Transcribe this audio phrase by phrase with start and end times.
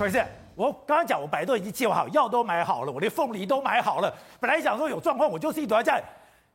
[0.00, 0.24] 可是
[0.54, 4.10] 我刚刚讲，我本来都已经计划好，药都买好了，我连凤梨都买好了。
[4.40, 6.02] 本来想说有状况，我就是一躲在家里。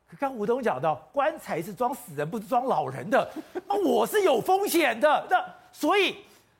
[0.09, 3.31] 可刚吴东讲到，棺材是装死人，不是装老人的。
[3.69, 6.17] 那我是有风险的，那所以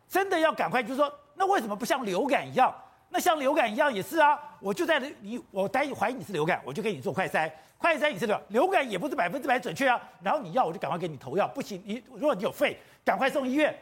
[0.08, 2.72] 真的要赶快，就是说，那为什么不像流感一样？
[3.10, 10.00] 那像流感一样也是啊，我就在你，我担心怀疑你是流感，我就给你做快筛，快筛你是流，流感也不是百分之百准确啊。
[10.22, 13.76] 然后你要我就赶快给你投药，不行，你如果你有肺，赶快送医院。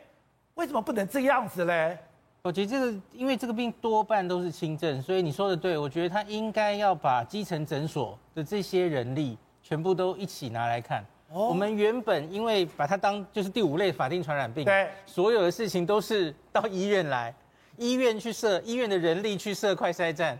[0.54, 1.98] 为什么不能这样子嘞？
[2.46, 5.78] 我觉得这个，因为这个病多半都是轻症，所以你说的对。
[5.78, 11.02] 我觉得他应该要把基层诊所的这些人力全部都一起拿来看。
[11.32, 17.34] 哦，我们原本因为把它当就是第五类法定传染病，对，所有的事情都是到医院来，
[17.78, 20.38] 医院去设医院的人力去设快筛站，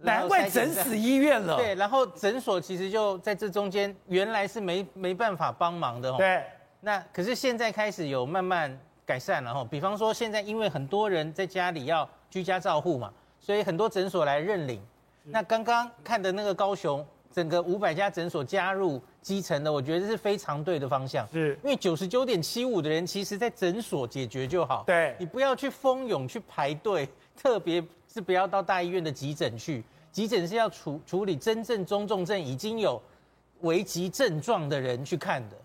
[0.00, 1.58] 难怪整死医院了。
[1.58, 6.10] 对，然后诊所其实就在这中间，原来是没没办法帮忙的。
[6.16, 6.42] 对，
[6.80, 8.74] 那可是现在开始有慢慢。
[9.10, 14.80] 改善了哈，比方说现在因为很多人在家里要居家照护嘛，所以很多诊所来认领。
[15.24, 21.26] 那刚刚看的那个高雄，整个五百家诊所加入基层的，我觉得是非常对的方向。
[21.32, 24.84] 是，因为九十九点七五的人其实在诊所解决就好。
[24.86, 29.82] 对，你不要去蜂拥去排队， 特别是不要到大医院的急诊去。
[30.12, 33.02] 急诊是要处处理真正中重症已经有
[33.62, 35.56] 危急症状的人去看的。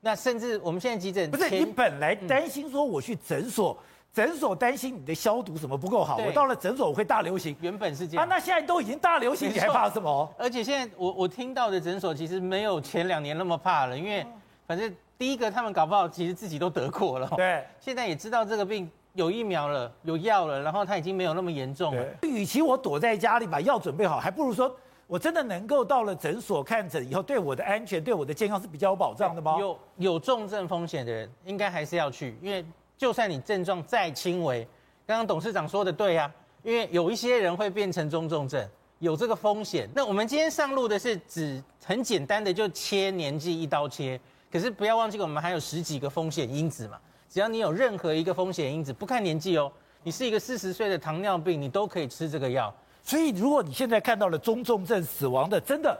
[0.00, 3.76] 那甚至我们现在急诊不是你本来担心说我去诊所，
[4.12, 8.24] 诊、嗯、所担心你的消毒什么不够好，我到了诊所我会大流行，原本是这样。
[8.24, 10.32] 啊，那现在都已经大流行，你还怕什么？
[10.38, 14.24] 而且现在我我听到的诊所其实没有前两年那么怕了，因为
[14.66, 22.04] 反正第一个他们搞不好其实自己都得过了，对，现在也知道这个病有疫苗了，有药了，然后它已经没有那么严重了。
[22.22, 24.72] 与其我躲在家里把药准备好，还不如说。
[25.08, 29.56] 我真的能够到了诊所看诊以后，对我的安全、对我的健康是比较有保障的吗？
[29.58, 32.62] 有有重症风险的人，应该还是要去，因为
[32.98, 34.68] 就算你症状再轻微，
[35.06, 36.30] 刚刚董事长说的对、啊，
[36.62, 38.62] 因为有一些人会变成中重症，
[38.98, 39.88] 有这个风险。
[39.94, 44.20] 那我们今天上路的是只很简单的就切年纪一刀切，
[44.52, 46.98] 可是不要忘记我们还有十几个风险因子嘛，
[47.30, 49.72] 只要你有任何一个风险因子，不看年纪哦，
[50.02, 52.70] 你是一个四十岁的糖尿病，你都可以吃这个药。
[53.08, 55.98] 所以，如果你现在看到了中重症死亡的，真的，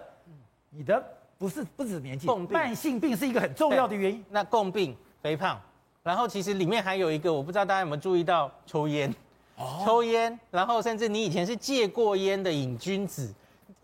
[0.68, 1.02] 你的
[1.38, 4.22] 不是不止年纪，慢性病是一个很重要的原因。
[4.28, 5.58] 那共病、肥胖，
[6.02, 9.10] 然后其实里面还有一个，我不知道大家有没有注意到，抽烟，
[9.56, 13.32] 哦、抽烟，然后甚至你以前是戒过烟的瘾君子，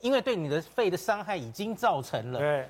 [0.03, 2.39] 因为对你的肺的伤害已经造成了。
[2.39, 2.69] 对。